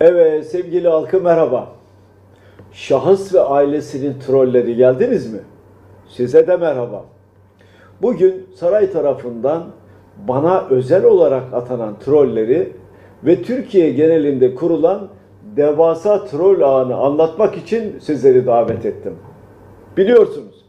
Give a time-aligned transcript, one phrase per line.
[0.00, 1.68] Evet sevgili halkı merhaba.
[2.72, 5.38] Şahıs ve ailesinin trolleri geldiniz mi?
[6.08, 7.04] Size de merhaba.
[8.02, 9.64] Bugün saray tarafından
[10.28, 12.72] bana özel olarak atanan trolleri
[13.24, 15.08] ve Türkiye genelinde kurulan
[15.56, 19.14] devasa troll ağını anlatmak için sizleri davet ettim.
[19.96, 20.64] Biliyorsunuz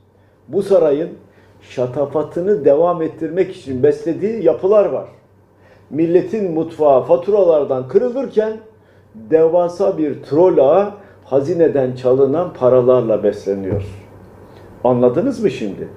[0.48, 1.10] bu sarayın
[1.62, 5.10] şatafatını devam ettirmek için beslediği yapılar var.
[5.90, 8.58] Milletin mutfağı faturalardan kırılırken
[9.30, 10.92] devasa bir troll ağı
[11.26, 13.84] hazineden çalınan paralarla besleniyor.
[14.84, 15.88] Anladınız mı şimdi?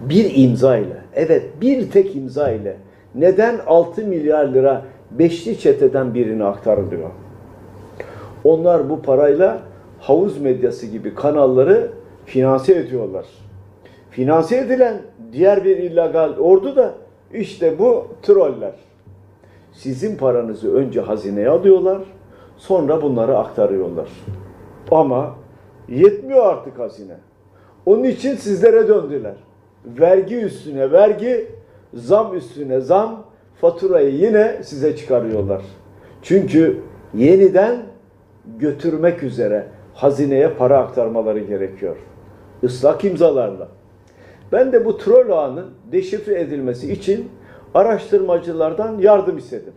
[0.00, 2.76] Bir imza ile, evet bir tek imza ile
[3.14, 7.10] neden 6 milyar lira beşli çeteden birine aktarılıyor?
[8.44, 9.58] Onlar bu parayla
[10.00, 11.90] havuz medyası gibi kanalları
[12.26, 13.26] finanse ediyorlar.
[14.10, 14.96] Finanse edilen
[15.32, 16.94] diğer bir illegal ordu da
[17.34, 18.74] işte bu troller.
[19.72, 21.98] Sizin paranızı önce hazineye alıyorlar,
[22.56, 24.08] sonra bunları aktarıyorlar.
[24.90, 25.36] Ama
[25.88, 27.16] yetmiyor artık hazine.
[27.86, 29.34] Onun için sizlere döndüler.
[29.84, 31.48] Vergi üstüne vergi,
[31.94, 33.24] zam üstüne zam,
[33.60, 35.62] faturayı yine size çıkarıyorlar.
[36.22, 36.82] Çünkü
[37.14, 37.82] yeniden
[38.58, 41.96] götürmek üzere hazineye para aktarmaları gerekiyor.
[42.62, 43.68] Islak imzalarla.
[44.52, 47.28] Ben de bu troll ağının deşifre edilmesi için
[47.74, 49.72] araştırmacılardan yardım istedim.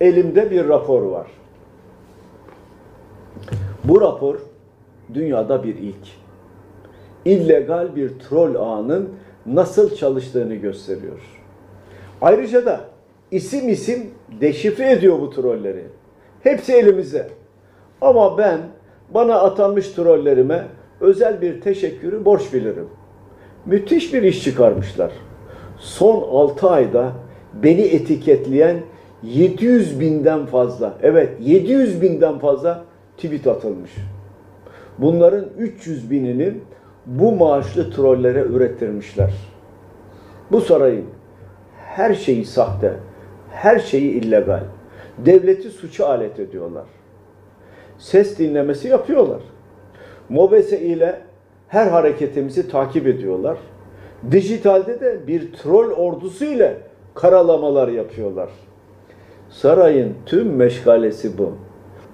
[0.00, 1.26] Elimde bir rapor var.
[3.84, 4.36] Bu rapor
[5.14, 6.20] dünyada bir ilk.
[7.24, 9.08] İllegal bir troll ağının
[9.46, 11.20] nasıl çalıştığını gösteriyor.
[12.22, 12.80] Ayrıca da
[13.30, 15.84] isim isim deşifre ediyor bu trolleri.
[16.42, 17.28] Hepsi elimizde.
[18.00, 18.58] Ama ben
[19.14, 20.66] bana atanmış trollerime
[21.00, 22.88] özel bir teşekkürü borç bilirim.
[23.66, 25.12] Müthiş bir iş çıkarmışlar.
[25.78, 27.12] Son 6 ayda
[27.54, 28.76] beni etiketleyen
[29.22, 32.84] 700 binden fazla, evet 700 binden fazla
[33.20, 33.90] tweet atılmış.
[34.98, 36.54] Bunların 300 binini
[37.06, 39.32] bu maaşlı trollere ürettirmişler.
[40.52, 41.06] Bu sarayın
[41.76, 42.92] her şeyi sahte,
[43.50, 44.62] her şeyi illegal.
[45.18, 46.84] Devleti suça alet ediyorlar.
[47.98, 49.40] Ses dinlemesi yapıyorlar.
[50.28, 51.20] Mobese ile
[51.68, 53.58] her hareketimizi takip ediyorlar.
[54.30, 56.76] Dijitalde de bir troll ordusu ile
[57.14, 58.50] karalamalar yapıyorlar.
[59.50, 61.54] Sarayın tüm meşgalesi bu.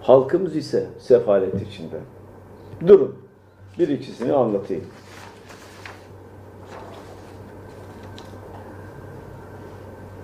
[0.06, 1.96] Halkımız ise sefalet içinde.
[2.86, 3.14] Durun.
[3.78, 4.84] Bir ikisini anlatayım.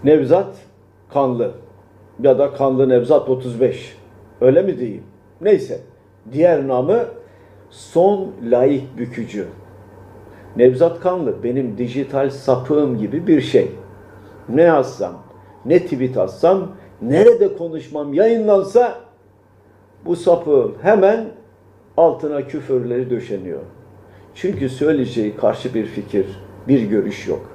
[0.04, 0.56] Nevzat
[1.12, 1.52] Kanlı
[2.22, 3.96] ya da Kanlı Nevzat 35.
[4.40, 5.04] Öyle mi diyeyim?
[5.40, 5.80] Neyse.
[6.32, 7.04] Diğer namı
[7.70, 9.46] Son Layık Bükücü.
[10.56, 13.72] Nevzat Kanlı benim dijital sapığım gibi bir şey.
[14.48, 15.22] Ne yazsam,
[15.64, 16.68] ne tweet atsam,
[17.02, 19.01] nerede konuşmam yayınlansa
[20.06, 21.26] bu sapığım hemen
[21.96, 23.60] altına küfürleri döşeniyor.
[24.34, 26.26] Çünkü söyleyeceği karşı bir fikir,
[26.68, 27.50] bir görüş yok.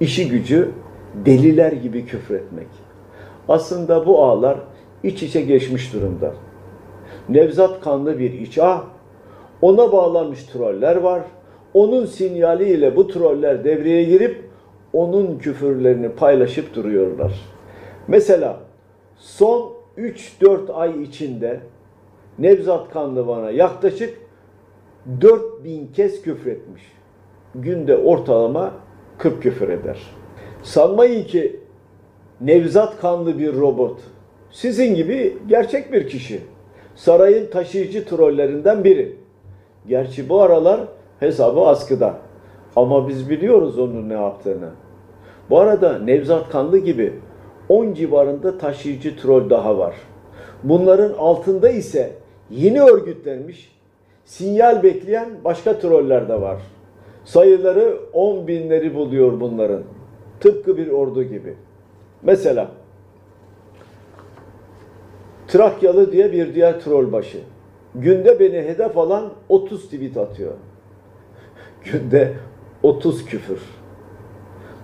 [0.00, 0.70] İşi gücü
[1.14, 2.68] deliler gibi küfretmek.
[3.48, 4.58] Aslında bu ağlar
[5.02, 6.34] iç içe geçmiş durumda.
[7.28, 8.84] Nevzat kanlı bir iç ağ,
[9.62, 11.22] ona bağlanmış troller var.
[11.74, 14.44] Onun sinyaliyle bu troller devreye girip
[14.92, 17.32] onun küfürlerini paylaşıp duruyorlar.
[18.08, 18.60] Mesela
[19.16, 21.60] son 3-4 ay içinde
[22.38, 24.18] Nevzat Kanlıvan'a yaklaşık
[25.20, 26.82] 4000 kez küfretmiş.
[27.54, 28.72] Günde ortalama
[29.18, 29.98] 40 küfür eder.
[30.62, 31.60] Sanmayın ki
[32.40, 34.00] Nevzat Kanlı bir robot.
[34.50, 36.40] Sizin gibi gerçek bir kişi.
[36.94, 39.16] Sarayın taşıyıcı trollerinden biri.
[39.88, 40.80] Gerçi bu aralar
[41.20, 42.18] hesabı askıda.
[42.76, 44.68] Ama biz biliyoruz onun ne yaptığını.
[45.50, 47.12] Bu arada Nevzat Kanlı gibi
[47.68, 49.94] 10 civarında taşıyıcı troll daha var.
[50.62, 52.21] Bunların altında ise
[52.52, 53.76] yeni örgütlenmiş,
[54.24, 56.58] sinyal bekleyen başka troller de var.
[57.24, 59.82] Sayıları 10 binleri buluyor bunların.
[60.40, 61.54] Tıpkı bir ordu gibi.
[62.22, 62.70] Mesela
[65.48, 67.38] Trakyalı diye bir diğer troll başı.
[67.94, 70.52] Günde beni hedef alan 30 tweet atıyor.
[71.84, 72.32] Günde
[72.82, 73.60] 30 küfür.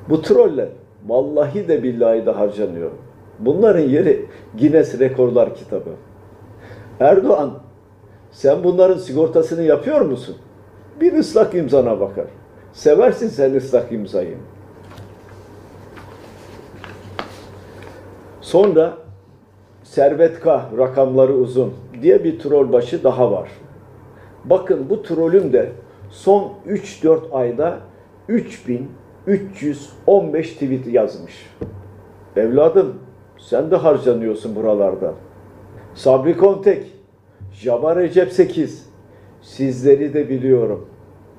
[0.08, 0.69] Bu troller
[1.06, 2.90] vallahi de billahi de harcanıyor.
[3.38, 4.26] Bunların yeri
[4.60, 5.90] Guinness Rekorlar kitabı.
[7.00, 7.50] Erdoğan
[8.32, 10.36] sen bunların sigortasını yapıyor musun?
[11.00, 12.26] Bir ıslak imzana bakar.
[12.72, 14.36] Seversin sen ıslak imzayı.
[18.40, 18.92] Sonra
[19.82, 23.48] Servet K rakamları uzun diye bir troll başı daha var.
[24.44, 25.72] Bakın bu trolüm de
[26.10, 27.78] son 3-4 ayda
[28.28, 31.50] 3315 tweet yazmış.
[32.36, 32.94] Evladım
[33.38, 35.14] sen de harcanıyorsun buralarda.
[35.98, 36.86] Sabri Kontek,
[37.52, 38.88] Jaba Recep 8.
[39.42, 40.88] Sizleri de biliyorum.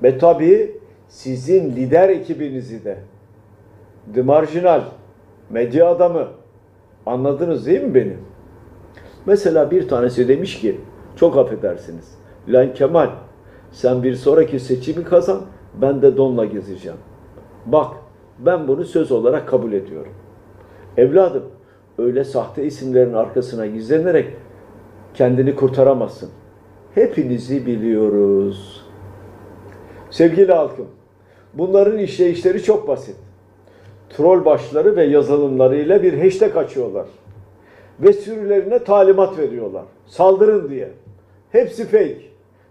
[0.02, 0.76] Ve tabii
[1.08, 2.98] sizin lider ekibinizi de.
[4.14, 4.82] The Marginal,
[5.50, 6.28] medya adamı.
[7.06, 8.16] Anladınız değil mi beni?
[9.26, 10.80] Mesela bir tanesi demiş ki,
[11.16, 12.18] çok affedersiniz.
[12.48, 13.10] Lan Kemal,
[13.72, 15.40] sen bir sonraki seçimi kazan,
[15.82, 16.98] ben de donla gezeceğim.
[17.66, 17.90] Bak,
[18.38, 20.12] ben bunu söz olarak kabul ediyorum.
[20.96, 21.44] Evladım,
[21.98, 24.36] öyle sahte isimlerin arkasına gizlenerek
[25.14, 26.30] kendini kurtaramazsın.
[26.94, 28.86] Hepinizi biliyoruz.
[30.10, 30.86] Sevgili halkım,
[31.54, 33.16] bunların işleyişleri çok basit.
[34.08, 37.06] Troll başları ve yazılımlarıyla bir hashtag açıyorlar.
[38.00, 39.84] Ve sürülerine talimat veriyorlar.
[40.06, 40.88] Saldırın diye.
[41.52, 42.20] Hepsi fake.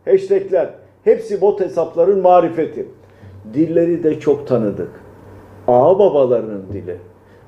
[0.05, 0.69] Hashtagler.
[1.03, 2.87] Hepsi bot hesapların marifeti.
[3.53, 4.91] Dilleri de çok tanıdık.
[5.67, 6.97] Ağa babalarının dili.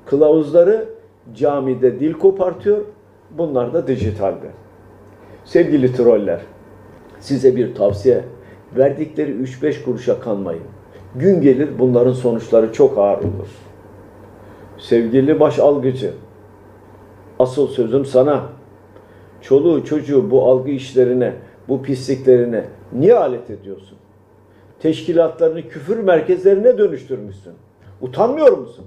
[0.06, 0.88] Kılavuzları
[1.34, 2.84] camide dil kopartıyor.
[3.30, 4.50] Bunlar da dijitalde.
[5.44, 6.40] Sevgili troller,
[7.20, 8.24] size bir tavsiye.
[8.76, 10.62] Verdikleri 3-5 kuruşa kanmayın.
[11.14, 13.48] Gün gelir bunların sonuçları çok ağır olur.
[14.78, 16.10] Sevgili baş algıcı,
[17.38, 18.42] asıl sözüm sana.
[19.40, 21.32] Çoluğu çocuğu bu algı işlerine,
[21.68, 23.98] bu pisliklerine niye alet ediyorsun?
[24.80, 27.52] Teşkilatlarını küfür merkezlerine dönüştürmüşsün.
[28.00, 28.84] Utanmıyor musun?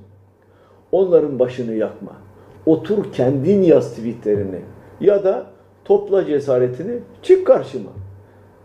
[0.92, 2.12] Onların başını yakma.
[2.66, 4.60] Otur kendin yaz tweetlerini.
[5.02, 5.46] Ya da
[5.86, 7.90] topla cesaretini çık karşıma.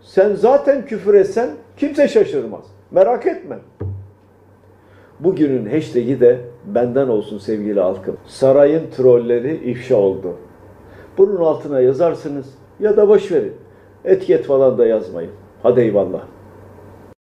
[0.01, 2.65] Sen zaten küfür etsen kimse şaşırmaz.
[2.91, 3.59] Merak etme.
[5.19, 8.17] Bugünün hashtag'i de benden olsun sevgili halkım.
[8.27, 10.35] Sarayın trolleri ifşa oldu.
[11.17, 12.45] Bunun altına yazarsınız
[12.79, 13.53] ya da boş verin.
[14.05, 15.31] Etiket falan da yazmayın.
[15.63, 16.21] Hadi eyvallah.